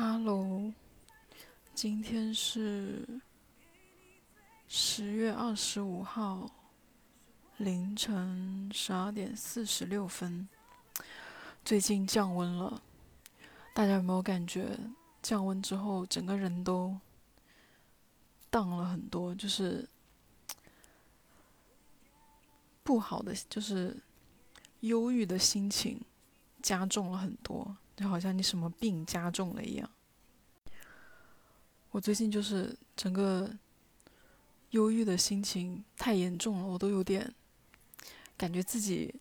[0.00, 0.72] Hello，
[1.74, 3.20] 今天是
[4.68, 6.48] 十月二十五号
[7.56, 10.48] 凌晨十二点四十六分。
[11.64, 12.80] 最近降温了，
[13.74, 14.78] 大家有没有感觉
[15.20, 16.96] 降温之后整个人都
[18.50, 19.34] 荡了很多？
[19.34, 19.88] 就是
[22.84, 23.96] 不好的，就是
[24.78, 26.00] 忧郁的心情
[26.62, 27.76] 加重了很多。
[27.98, 29.90] 就好像你什么病加重了一样。
[31.90, 33.50] 我最近就是整个
[34.70, 37.34] 忧郁的心情太严重了，我都有点
[38.36, 39.12] 感觉自己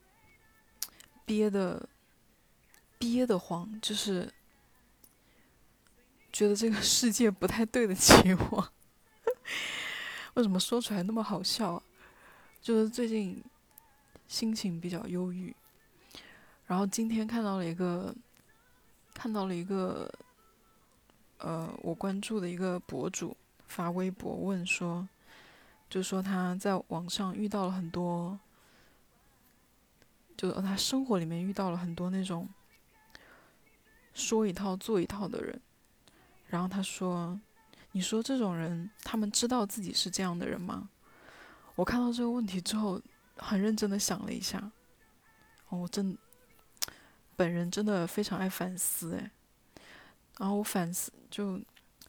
[1.26, 1.90] 憋的
[3.00, 4.32] 憋得慌，就是
[6.32, 8.14] 觉得这个世界不太对得起
[8.52, 8.72] 我。
[10.36, 11.84] 为什么说出来那么好笑啊？
[12.62, 13.44] 就是最近
[14.28, 15.56] 心情比较忧郁，
[16.68, 18.16] 然后今天看到了一个。
[19.18, 20.08] 看到了一个，
[21.40, 25.10] 呃，我关注的一个博主发微博问说，
[25.90, 28.40] 就说他在网上遇到了很多，
[30.38, 32.48] 就他生活里面遇到了很多那种
[34.14, 35.60] 说一套做一套的人，
[36.46, 37.42] 然后他说，
[37.94, 40.90] 你说这种人，他们知道自己是这样的人吗？
[41.74, 43.02] 我看到这个问题之后，
[43.38, 44.72] 很认真的想了一下，
[45.70, 46.16] 哦，我真。
[47.38, 49.32] 本人真的非常爱反思哎，
[50.40, 51.62] 然后我反思就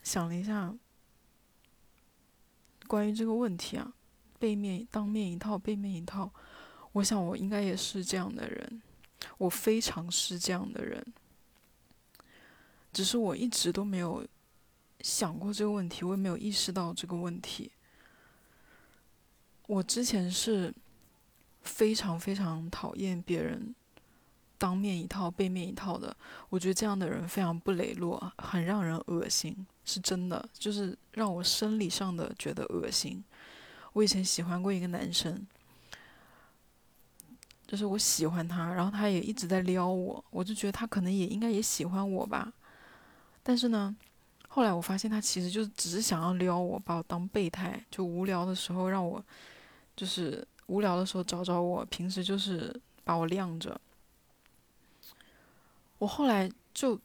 [0.03, 0.75] 想了一下，
[2.87, 3.93] 关于这个问题啊，
[4.39, 6.33] 背面当面一套，背面一套，
[6.93, 8.83] 我想我应该也是这样的人，
[9.37, 11.07] 我非常是这样的人，
[12.91, 14.27] 只是我一直都没有
[15.01, 17.71] 想过这个问题，我也没有意识到这个问题。
[19.67, 20.75] 我之前是
[21.61, 23.75] 非常非常讨厌别人。
[24.59, 26.15] 当面一套，背面一套的，
[26.49, 33.23] 我觉得这样的人非常不磊落，很让人恶心，是真的，就是让我生理上的觉得恶心。
[33.93, 35.47] 我以前喜欢过一个男生，
[37.67, 42.53] 就是我喜欢他，然后他也一直在撩我，我就觉得他可能也应该也喜欢我吧。
[43.43, 43.97] 但是呢，
[44.49, 49.25] 后来我发现他其实就是只是想要撩我，把我当备胎，就无聊的时候让我，
[49.97, 52.75] 就是无聊的时候找找我，平时就是
[53.05, 53.81] 把我晾着。
[55.99, 56.99] 我后来就，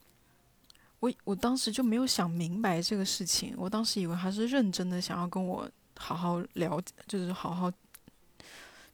[0.99, 3.55] 我我当时就没有想明白这个事情。
[3.57, 5.67] 我当时以为他是认真的想要跟我
[5.97, 7.71] 好好了解，就是好好，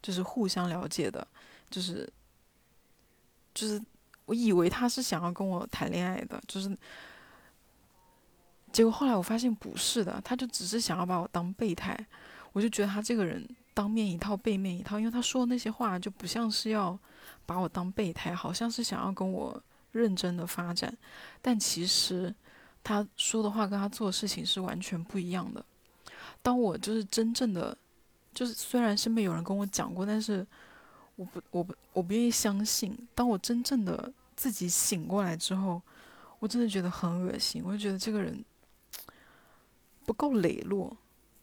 [0.01, 1.27] 就是互相了解的，
[1.69, 2.09] 就是，
[3.53, 3.81] 就是
[4.25, 6.77] 我以为他是想要跟我谈恋爱的，就是，
[8.71, 11.97] 结果后来我发现不是的，他就只是想要把我当备胎。
[12.53, 16.97] 我就觉得他这个人当面一套，背面一套，因为他说那些话就不像是要
[17.45, 19.61] 把我当备胎，好像是想要跟我。
[19.91, 20.95] 认真的发展，
[21.41, 22.33] 但其实
[22.83, 25.63] 他说的话跟他做的事情是完全不一样的。
[26.41, 27.77] 当我就是真正的，
[28.33, 30.45] 就是虽然身边有人跟我讲过，但是
[31.15, 32.97] 我不，我不，我不愿意相信。
[33.13, 35.81] 当我真正的自己醒过来之后，
[36.39, 37.61] 我真的觉得很恶心。
[37.65, 38.43] 我就觉得这个人
[40.05, 40.95] 不够磊落，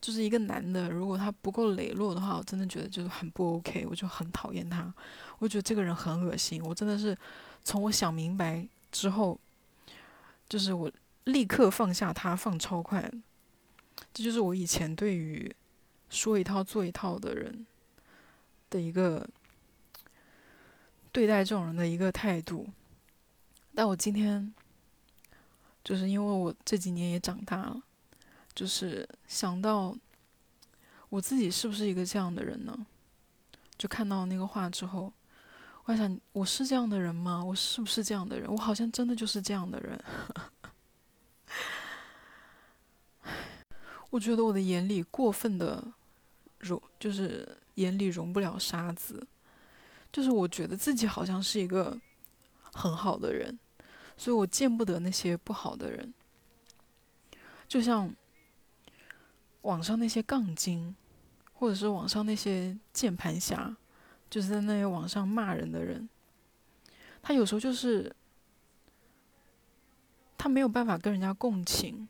[0.06, 4.94] 就是一个男的，如果他不够磊落的话，我真的觉得就是很不 OK，我就很讨厌他。
[5.40, 7.18] 我觉得这个人很恶心，我真的是。
[7.64, 9.36] 从我想明白之后，
[10.48, 10.88] 就是我
[11.24, 13.12] 立刻放下他，放超快。
[14.14, 15.52] 这就是我以前对于
[16.08, 17.66] 说一套做一套的人
[18.70, 19.28] 的一个
[21.10, 22.68] 对待这种人的一个态度。
[23.74, 24.54] 但我今天
[25.82, 27.82] 就是因为我这几年也长大了，
[28.56, 29.96] 就是想到
[31.10, 32.76] 我自己是不是一个这样的人呢？
[33.78, 35.12] 就看到那个话之后。
[35.84, 37.44] 我想，我是这样的人吗？
[37.44, 38.50] 我是不是这样的人？
[38.50, 40.04] 我好像真的就是这样的人。
[44.10, 45.86] 我觉得我的眼里过分的
[46.58, 49.24] 容，就是眼里容不了沙子。
[50.12, 51.96] 就是我觉得自己好像是一个
[52.72, 53.56] 很好的人，
[54.16, 56.12] 所以我见不得那些不好的人。
[57.68, 58.12] 就像
[59.66, 60.94] 网上那些杠精，
[61.52, 63.76] 或者是网上那些键盘侠。
[64.28, 66.08] 就是在那些网上骂人的人，
[67.22, 68.12] 他有时候就是
[70.36, 72.08] 他没有办法跟人家共情，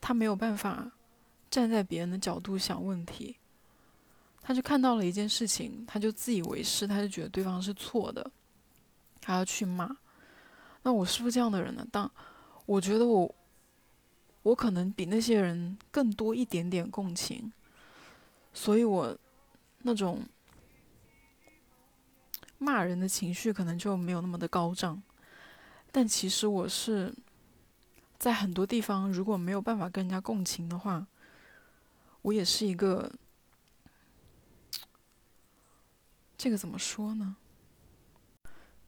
[0.00, 0.90] 他没有办法
[1.50, 3.36] 站在别人的角度想问题，
[4.40, 8.30] 他就看到了一件事情，他就自以为是，他就觉得对方是错的，
[9.20, 9.94] 他要去骂。
[10.82, 11.86] 那我是不是这样的人呢？
[11.92, 12.10] 当
[12.64, 13.32] 我觉得我
[14.42, 17.52] 我可能比那些人更多一点点共情，
[18.52, 19.16] 所以我
[19.78, 20.22] 那种。
[22.58, 25.02] 骂人的情绪可能就没有那么的高涨，
[25.90, 27.12] 但其实我是
[28.20, 31.04] 在很多地方如果没有办法跟人家共情的话，
[32.20, 33.10] 我也是一个，
[36.38, 37.34] 这个怎么说呢？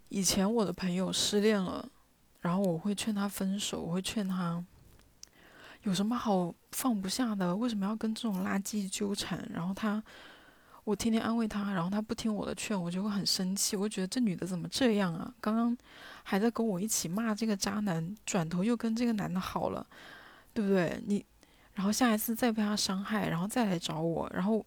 [0.08, 1.90] 以前我的朋友失恋了，
[2.42, 4.64] 然后我会劝他分手，我会劝他，
[5.84, 7.54] 有什么好放不下的？
[7.56, 9.46] 为什么要跟这种垃圾纠缠？
[9.52, 10.02] 然后他，
[10.84, 15.32] 我天天安慰他，然后他不听我的劝，我就会很生气，我觉得这女的怎么这样啊？
[15.40, 15.76] 刚刚
[16.22, 19.86] 还在跟我一起骂这个渣男，转头又跟这个男的好了，
[20.52, 21.02] 对不对？
[21.06, 21.25] 你，
[21.75, 24.64] 然后下一次再被他伤害，然后再来找我，然后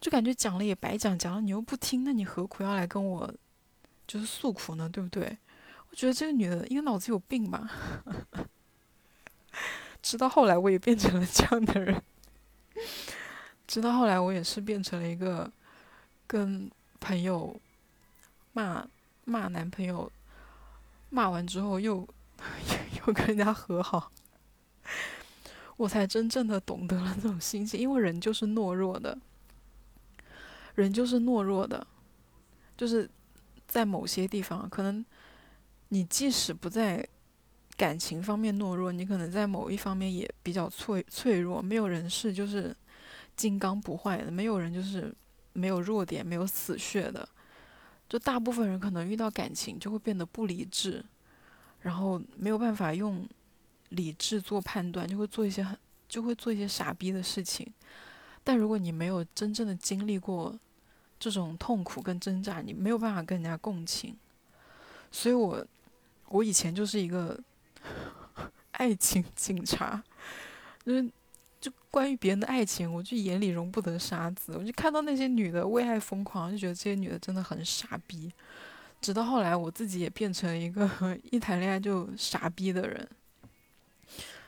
[0.00, 3.32] 就感觉讲了也白讲，讲了你又不听，那你何苦要来跟我？
[4.06, 5.38] 就是诉苦呢，对不对？
[5.88, 7.70] 我觉得这个女的应该脑子有病吧。
[10.10, 12.02] 直到后来，我也变成了这样的人。
[13.68, 15.48] 直到后来，我也是变成了一个
[16.26, 16.68] 跟
[16.98, 17.60] 朋友
[18.52, 18.84] 骂
[19.24, 20.10] 骂男朋友，
[21.10, 22.04] 骂完之后又
[23.06, 24.10] 又跟人家和好，
[25.76, 27.78] 我才真正的懂得了那种心情。
[27.78, 29.16] 因为人就是懦弱的，
[30.74, 31.86] 人就是懦弱的，
[32.76, 33.08] 就是。
[33.70, 35.06] 在某些地方，可能
[35.90, 37.06] 你即使不在
[37.80, 41.62] 感情方面懦弱，你可能在某一方面也比较脆脆弱。
[41.62, 42.76] 没有人是就是
[43.34, 45.10] 金刚不坏的，没有人就是
[45.54, 47.26] 没有弱点、没有死穴的。
[48.06, 51.02] 就大部分人可能遇到感情就会变得不理智，
[51.80, 53.26] 然后没有办法用
[53.88, 55.74] 理智做判断，就会做一些很
[56.06, 57.66] 就会做一些傻逼的事情。
[58.44, 60.54] 但如果你没有真正的经历过，
[61.18, 64.14] 这种痛苦跟挣扎，你没有办法跟人家共情，
[65.10, 65.66] 所以我，
[66.28, 67.40] 我以前就是一个
[68.80, 70.02] 爱情 警察，
[70.84, 71.10] 就是
[71.60, 78.32] 就关于别人的爱情，我就眼里容不得沙子，我就看到那些女的为爱疯狂，就觉得这些女的真的很傻逼。
[79.00, 80.88] 直到后来，我自己也变成一个
[81.30, 83.08] 一谈恋爱就傻逼的人。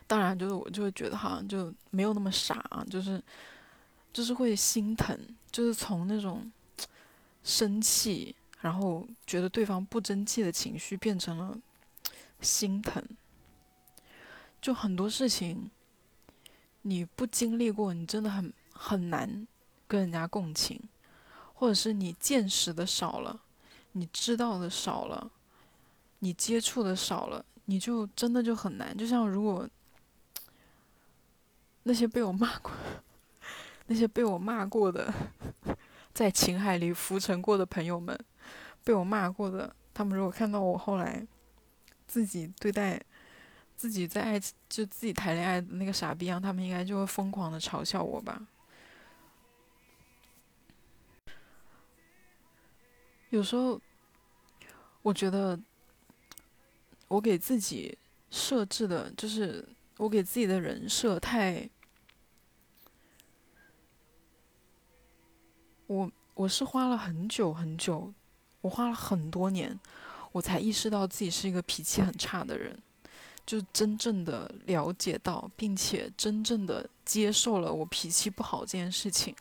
[0.07, 3.23] 当然，就是我就会觉得好像就没有那么傻啊，就是
[4.13, 5.19] 就是会心疼，
[5.51, 6.51] 就是从那种。
[7.45, 11.59] 生气，然后觉得对方不争气的情绪变成了
[12.41, 13.03] 心疼。
[14.63, 15.71] 就很多事情，
[16.83, 19.47] 你不经历过，你真的很很难
[19.87, 20.81] 跟人家共情，
[21.53, 23.43] 或者是你见识的少了，
[23.93, 25.31] 你知道的少了，
[26.21, 28.97] 你接触的少了，你就真的就很难。
[28.97, 29.69] 就像如果
[31.83, 32.71] 那些被我骂过，
[33.89, 35.13] 那些被我骂过的。
[36.15, 38.17] 在情海里浮沉过的朋友们，
[38.85, 41.27] 被我骂过的，他们如果看到我后来
[42.07, 43.03] 自己对待
[43.83, 44.39] 自己在爱
[44.69, 48.41] 就自己谈恋爱的那个傻逼样，他们应该就会疯狂的嘲笑我吧。
[53.31, 53.81] 有时候
[55.03, 55.59] 我觉得
[57.09, 57.99] 我给自己
[58.31, 61.69] 设置的就是我给自己的人设太。
[65.89, 68.15] 我我是花了很久很久，
[68.61, 69.77] 我花了很多年，
[70.31, 72.81] 我才意识到自己是一个脾气很差的人，
[73.45, 79.35] 就真正的了解到，并且真正的接受了我脾气不好这件事情。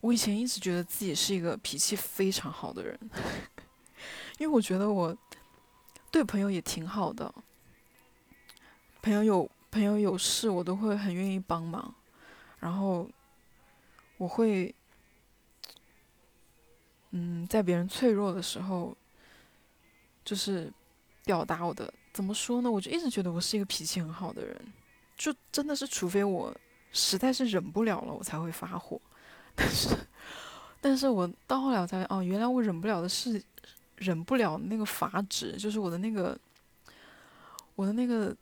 [0.00, 2.98] 我以前一直觉得自己是一个脾气非常好的人，
[4.38, 5.16] 因为我觉得我
[6.10, 7.34] 对朋友也挺好的，
[9.02, 11.94] 朋友有朋友有事，我都会很愿意帮忙，
[12.58, 13.08] 然后
[14.16, 14.74] 我会。
[17.12, 18.94] 嗯，在别人脆弱的时候，
[20.26, 20.70] 就是
[21.24, 22.68] 表达我的怎么说呢？
[22.68, 24.60] 我就一直觉得我是一个脾气很好的人，
[25.16, 26.52] 就真的是除非我
[26.90, 29.00] 实在是忍不了了，我才会发火。
[29.54, 29.96] 但是，
[30.80, 33.40] 但是我到后来我才哦，原来我忍不了的是
[33.98, 36.36] 忍不了那个阀值，就是我的那个
[37.76, 38.36] 我的那个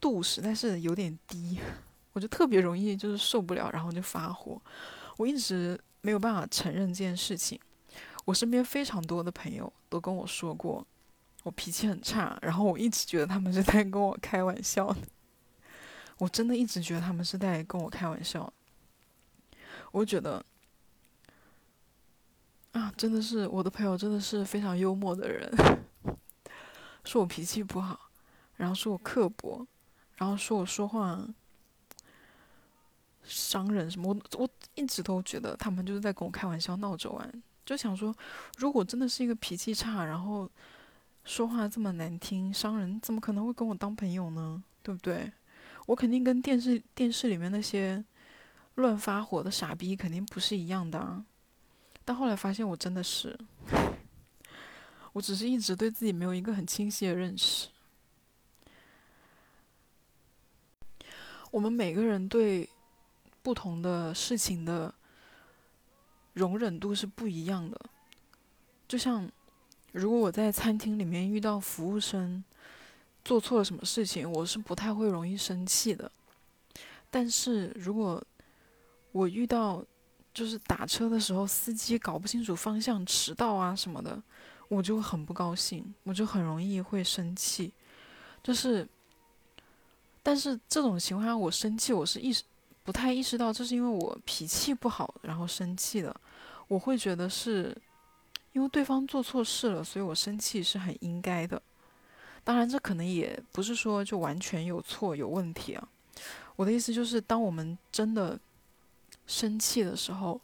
[0.00, 1.60] 度实在是有点低，
[2.12, 4.60] 我就特别容易就是受不了，然后就发火。
[5.16, 7.60] 我一直没有办法承认这件事情。
[8.24, 10.84] 我身边非常多的朋友都跟我说过，
[11.42, 14.94] 我脾气很差，然后我一直觉得他们是在跟我开玩笑。
[16.18, 18.52] 我真的一直觉得他们是在跟我开玩笑。
[19.90, 20.44] 我觉得，
[22.72, 25.50] 啊，真的是我的朋友，真的是非常幽默的人。
[27.04, 28.10] 说我脾气不好，
[28.56, 29.66] 然后说我刻薄，
[30.16, 31.26] 然后说我说话
[33.24, 34.08] 伤人什么。
[34.08, 37.42] 我我一直都觉得他们就是在跟我开玩笑，闹着玩。
[37.64, 38.14] 就想说，
[38.58, 40.48] 如果真的是一个脾气差，然后
[41.24, 44.62] 说话这么难听、伤人，怎么可能会跟我当朋友呢？
[44.82, 45.32] 对不对？
[45.86, 48.04] 我肯定跟电视电视里面那些
[48.76, 51.24] 乱发火的傻逼肯定不是一样的啊。
[52.04, 53.38] 但后来发现，我真的是，
[55.12, 57.68] 我只是一直对自己没有一个很清晰的认识。
[61.50, 62.68] 我们每个人对
[63.42, 64.94] 不同的事情的
[66.32, 67.80] 容忍度是不一样的。
[68.86, 69.30] 就像
[69.92, 72.42] 如果我在餐厅里面遇到服务生
[73.24, 76.10] 做错了什么事情，我是不太会容易生气的。
[77.10, 78.22] 但是如果
[79.12, 79.84] 我遇到
[80.32, 84.22] 就是打车的时候司机搞不清楚方向、迟到啊什么的，
[84.68, 87.72] 我就很不高兴，我就很容易会生气。
[88.42, 88.88] 就是，
[90.22, 92.44] 但是这种情况下我生气，我是意识
[92.84, 96.14] 不太意识到这是因为我脾气不好然后生气的。
[96.68, 97.76] 我会觉得是
[98.52, 101.60] 因为对方做错事了，所以我生气是很应该的。
[102.42, 105.88] 当然，这可能也不是说就完全有错有问题啊。
[106.56, 108.38] 我的意思就是，当我们真的
[109.26, 110.40] 生气的时候，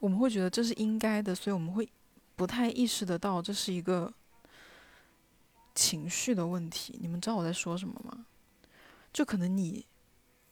[0.00, 1.88] 我们会觉得这是应该的，所以我们会
[2.34, 4.12] 不太意识得到这是一个。
[5.78, 8.24] 情绪的问题，你们知道我在说什么吗？
[9.12, 9.84] 就可能你，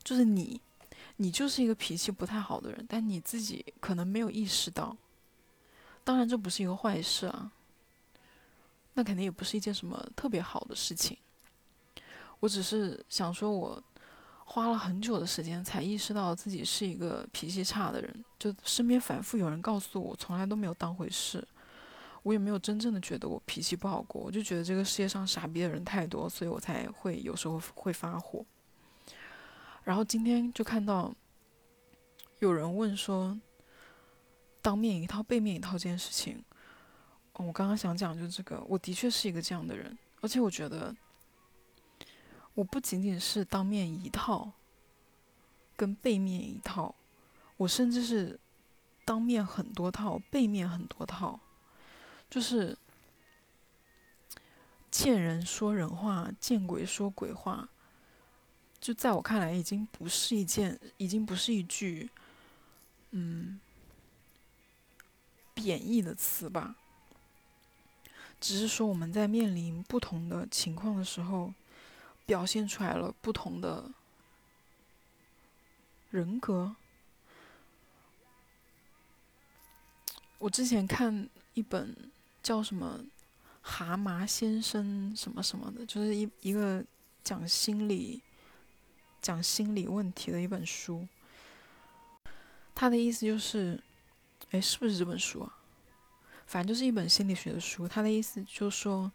[0.02, 0.60] 就是你，
[1.16, 4.96] 你就是一个脾气不太好的人，但你自己可能没有意识到。
[6.02, 7.50] 当然，这不是一个坏事啊，
[8.94, 11.16] 那肯定也不是一件什么特别好的事情。
[12.40, 13.82] 我只是想说，我
[14.44, 21.46] 花了很久的时间才意识到自己是一个脾气差的人，就身边反复有人告诉我，从来都没有当回事。
[22.22, 28.44] 我也没有真正的觉得我脾气不好过，我就觉得这个世界上傻逼的人太多，所以我才会有时候会发火。
[29.84, 31.14] 然后今天就看到
[32.38, 33.38] 有人问说，
[34.60, 36.42] 当面一套背面一套这件事情，
[37.34, 40.94] 我刚刚想讲就是这个，我的确是一个这样的人，而且我觉得
[42.54, 44.52] 我不仅仅是当面一套，
[45.76, 46.94] 跟背面一套，
[47.58, 48.40] 我甚至是
[49.04, 51.38] 当面很多套，背面很多套。
[52.30, 52.76] 就是
[54.90, 57.68] 见人说人话，见鬼说鬼话。
[58.84, 62.10] 就在我看来，已经不是一件，已经不是一句，
[63.12, 63.58] 嗯，
[65.54, 66.76] 贬义的词吧。
[68.38, 71.54] 只是说我们在面临不同的情况的时候，
[72.26, 73.90] 表现出来了不同的
[76.10, 76.76] 人格。
[80.36, 81.96] 我之前看一本。
[82.44, 83.00] 叫什么
[83.62, 86.84] 蛤蟆先生什么什么的，就是一一个
[87.22, 88.20] 讲心理、
[89.24, 91.08] 讲心理问题的一本书。
[92.74, 93.82] 他的意思就是，
[94.50, 95.56] 哎，是不是这本书啊？
[96.46, 97.88] 反正就是一本心理学的书。
[97.88, 99.10] 他的意思就是说，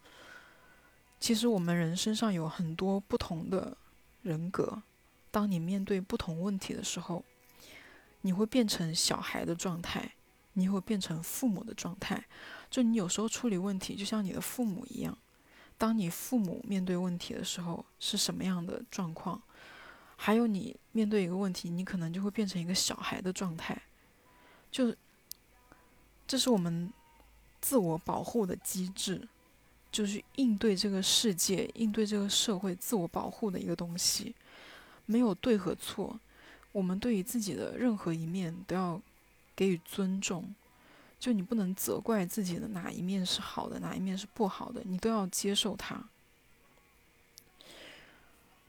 [1.20, 3.78] 其实我们人身上有很多不同的
[4.24, 4.82] 人格。
[5.30, 7.24] 当你面对不同问题的时候，
[8.22, 10.14] 你会变成小孩的状态，
[10.54, 12.26] 你会变成父母的状态。
[12.72, 15.16] 就你有时候处理问题，就像你的父母一样。
[15.78, 19.40] 当你父母面对问题的时候是什么样的状况？
[20.22, 23.82] 还有你面对一个问题，你可能就会变成一个小孩的状态。
[24.70, 24.94] 就
[26.28, 26.92] 这是我们
[27.62, 29.26] 自我保护的机制，
[29.90, 34.36] 就是应对这个世界、应对这个社会自我保护的一个东西。
[35.06, 36.20] 没有对和错，
[36.74, 39.02] 我们对于自己的任何一面都要
[39.56, 40.54] 给予尊重。
[41.18, 46.04] 就你不能责怪自己的哪一面是好的，哪一面是不好的，你都要接受它。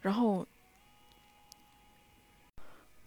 [0.01, 0.47] 然后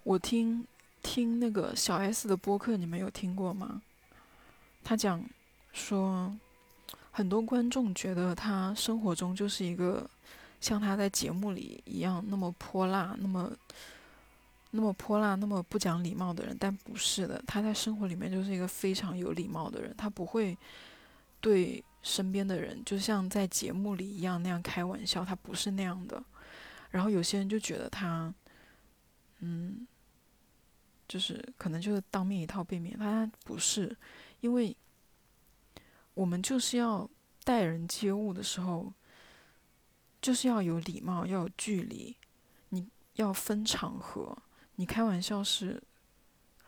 [0.03, 0.65] 我听
[1.01, 3.81] 听那个小 S 的播客，你们有听过吗？
[4.83, 5.23] 他讲
[5.71, 6.35] 说，
[7.11, 10.09] 很多观众觉得他生活中就是一个
[10.61, 13.51] 像他在节目里一样那么泼辣，那么。
[14.75, 19.93] 那么泼辣、那么不讲礼貌的人，但不是的，他在生活里面就是一个非常有礼貌的人。
[19.95, 20.57] 他不会
[21.39, 26.19] 对身边的人就像在节目里一样那样开玩笑，他不是那样的。
[26.89, 28.33] 然后有些人就觉得他，
[29.41, 29.85] 嗯，
[31.07, 33.95] 就是可能就是当面一套背面，他不是，
[34.41, 34.75] 因为
[36.13, 37.09] 我们就是要
[37.43, 38.93] 待人接物的时候，
[40.21, 42.15] 就是要有礼貌，要有距离，
[42.69, 44.37] 你要分场合。
[44.75, 45.83] 你开玩笑是，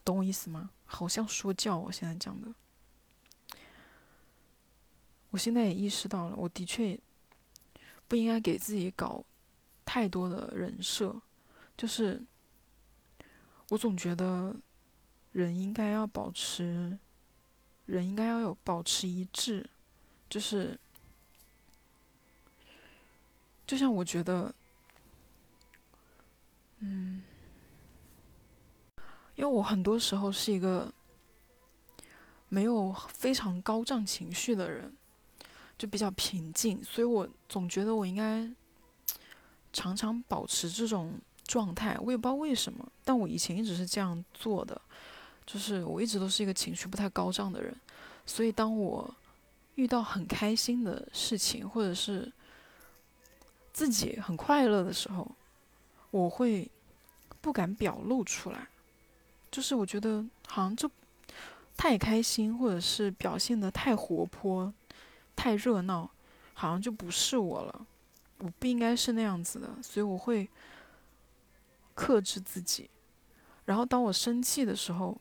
[0.04, 0.70] 懂我意思吗？
[0.86, 2.54] 好像说教，我现在讲的。
[5.32, 6.98] 我现在也意识到了，我的确
[8.08, 9.24] 不应该给自己搞
[9.84, 11.20] 太多的人设，
[11.76, 12.24] 就是
[13.70, 14.56] 我总觉得
[15.32, 16.98] 人应该要保持，
[17.86, 19.70] 人应该要有保持一致，
[20.30, 20.80] 就是
[23.66, 24.54] 就像我觉得，
[26.80, 27.24] 嗯。
[29.38, 30.90] 因为我很多时候是一个
[32.48, 34.96] 没有非常高涨情绪的人，
[35.78, 38.50] 就比较平静，所以我总觉得我应该
[39.74, 44.80] 常常保持这种状态，我也不知道为什么，但我以前一直是这样做的，
[45.46, 47.76] 就是我一直都是一个情绪不太高涨的人，
[48.26, 49.14] 所以当我
[49.76, 52.32] 遇到很开心的事情，或者是
[53.72, 55.30] 自己很快乐的时候，
[56.12, 56.70] 我会
[57.42, 58.68] 不敢表露出来，
[59.52, 60.90] 就是我觉得好像就
[61.78, 64.74] 太开心，或者是表现的太活泼、
[65.36, 66.10] 太热闹，
[66.54, 67.86] 好像就不是我了。
[68.40, 70.50] 我不应该是那样子的，所以我会
[71.96, 72.88] 克制自己。
[73.66, 75.20] 然后当我生气的时候，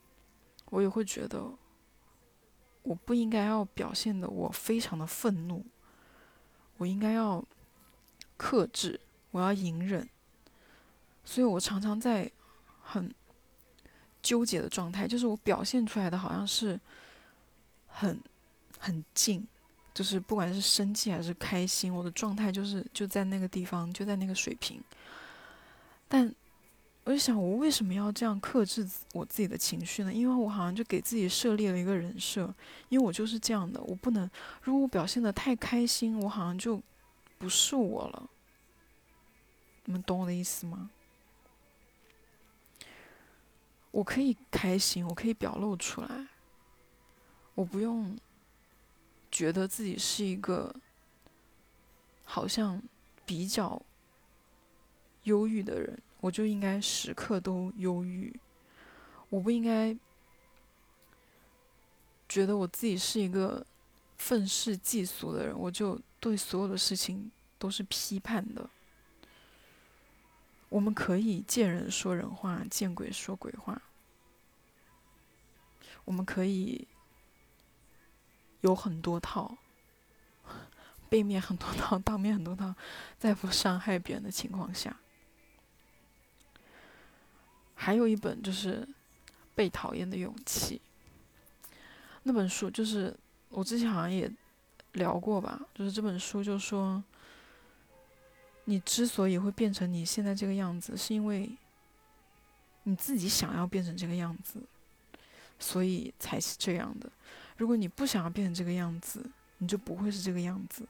[0.66, 1.50] 我也会觉得
[2.82, 5.64] 我不应该要表现的我非常的愤怒，
[6.76, 7.42] 我应该要
[8.36, 9.00] 克制，
[9.30, 10.06] 我要隐忍。
[11.24, 12.30] 所以我常常在
[12.82, 13.14] 很
[14.20, 16.78] 纠结的状态，就是我表现出来的好像是
[17.86, 18.20] 很
[18.78, 19.46] 很静。
[19.94, 24.82] 就是不管是生气还是开心，我的状态就是就在那个地方，就在那个水平。
[26.08, 26.34] 但
[27.04, 30.12] 我就想，我为什么要这样克制我自己的情绪呢？
[30.12, 32.52] 因为我好像就给自己设立了一个人设，
[32.88, 34.28] 因为我就是这样的，我不能，
[34.62, 36.82] 如果我表现的太开心，我好像就
[37.38, 38.28] 不是我了。
[39.84, 40.90] 你们懂我的意思吗？
[43.90, 46.26] 我可以开心，我可以表露出来，
[47.54, 48.16] 我不用。
[49.30, 50.72] 觉得自己是一个
[52.22, 52.80] 好像
[53.26, 53.82] 比较
[55.24, 58.34] 忧郁的人，我就应该时刻都忧郁。
[59.28, 59.94] 我不应该
[62.26, 63.66] 觉得我自己是一个
[64.16, 68.70] 愤世嫉俗的人，我就对所有的事情都是批判的。
[70.70, 73.82] 我们可以见人说人话，见鬼说鬼话。
[76.06, 76.88] 我们可以。
[78.62, 79.58] 有很多套，
[81.10, 82.74] 背面很多套，当面很多套，
[83.18, 84.96] 在不伤害别人的情况下，
[87.74, 88.80] 还有一本就是
[89.54, 90.80] 《被讨厌的勇气》。
[92.22, 93.14] 那本书就是
[93.50, 94.30] 我之前好像也
[94.92, 97.02] 聊过吧，就是这本书就说，
[98.64, 101.50] 你之所以会变成你现在这个样子，是因为
[102.84, 104.62] 你自己想要变成这个样子，
[105.58, 107.10] 所以才是这样的。
[107.56, 109.24] 如果你不想要变成这个样子，
[109.58, 110.86] 你就不会是这个样子，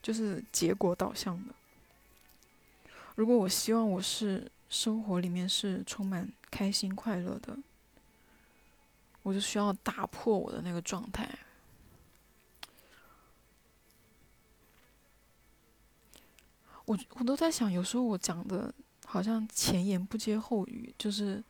[0.00, 1.54] 就是结果导向的。
[3.14, 7.56] 如果我希望我是生活里面是充满开心快乐的，
[9.22, 11.28] 我就需要打破我的那个状态。
[16.84, 18.72] 我我都在想，有时候我讲的
[19.04, 21.42] 好像前言不接后语，就是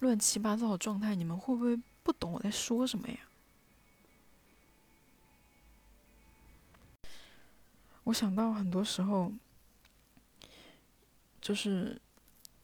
[0.00, 1.78] 乱七八糟的状态，你们会不会？
[2.04, 3.18] 不懂我在说什么呀？
[8.04, 9.30] 我想到很多时候，
[11.38, 12.00] 就是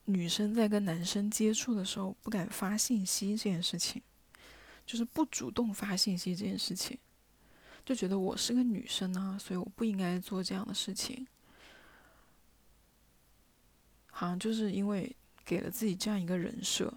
[0.05, 4.03] 女生在跟男生接触的时候不敢发信息这件事情，
[4.87, 6.99] 就是不主动发信息这件事情，
[7.85, 11.27] 就觉得我是个女生啊，所以我不应该做这样的事情。
[14.11, 15.15] 好像就是因为
[15.45, 16.93] 给了自己这样一个人设。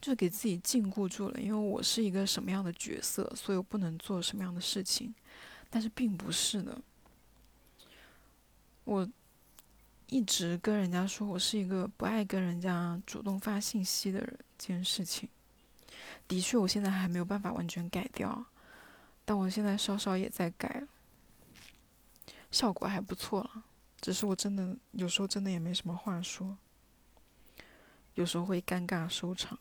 [0.00, 5.14] 就给自己禁锢住了，因为我是一个什么样的角色，所以我不能做什么样的事情。
[5.70, 6.82] 但是并不是的，
[8.82, 9.08] 我
[10.12, 14.38] 一直跟人家说我是一个不爱跟人家主动发信息的人。
[14.58, 15.26] 这件事情，
[16.28, 18.44] 的确我现在还没有办法完全改掉，
[19.24, 20.86] 但我现在稍稍也在改，
[22.50, 23.64] 效果还不错了。
[24.02, 26.58] 只是我真的有时候真的也没什么话说，
[28.14, 29.58] 有时候会尴尬收场。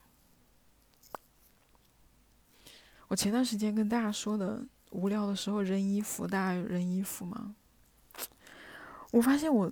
[3.07, 7.55] 我前段时间跟大家说的，无聊的时候扔衣服，大家有扔衣服吗？
[9.11, 9.71] 我发现我，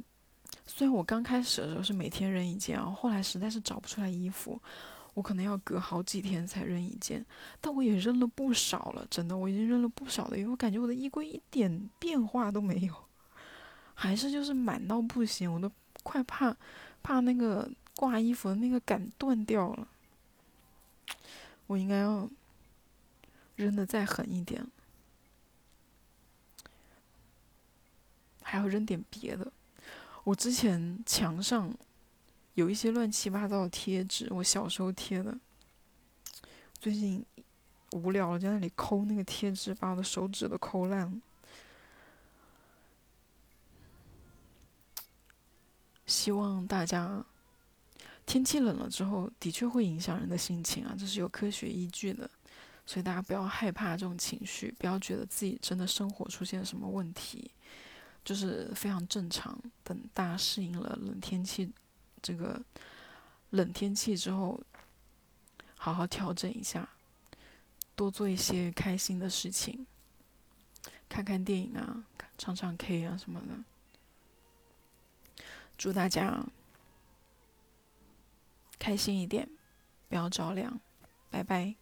[0.71, 4.61] 虽然我刚开始的时候是每天扔一件啊，后后来实在是找不出来衣服，
[5.15, 7.25] 我可能要隔好几天才扔一件，
[7.59, 12.93] 但我也扔了不少了，真的，我已经扔了不少的，因为我感觉我的衣柜一点变化都没有，
[13.95, 15.71] 还是就是满到不行，我都
[16.03, 16.55] 快怕
[17.01, 19.87] 怕那个挂衣服的那个杆断掉了，
[21.67, 22.29] 我应该要。
[23.55, 24.65] 扔的再狠一点，
[28.41, 29.51] 还要扔点别的。
[30.29, 31.73] 我之前墙上
[32.53, 35.35] 有一些乱七八糟的贴纸，我小时候贴的。
[36.79, 37.25] 最近
[37.93, 41.13] 无聊了，在那里抠那个贴纸，把我的手指都抠烂了。
[46.05, 47.25] 希望大家
[48.27, 52.29] 天气冷了之后，的确会影响人的心情啊，这是有科学依据的。
[52.85, 57.49] 所以大家不要害怕这种情绪，不要觉得自己真的生活出现什么问题，
[58.29, 59.59] 就是非常正常。
[59.83, 61.73] 等大家适应了冷天气，
[62.21, 62.61] 这个
[63.49, 64.61] 冷天气之后，
[65.75, 66.87] 好好调整一下，
[67.95, 69.87] 多做一些开心的事情，
[71.09, 72.05] 看看电影啊，
[72.37, 73.47] 唱唱 K 啊什么的。
[75.75, 76.45] 祝大家
[78.77, 79.49] 开心一点，
[80.07, 80.79] 不要着凉，
[81.31, 81.73] 拜拜。